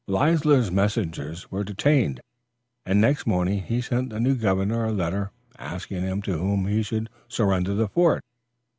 [0.07, 2.21] Leisler's messengers were detained,
[2.87, 6.81] and next morning he sent the new governor a letter asking him to whom he
[6.81, 8.23] should surrender the fort.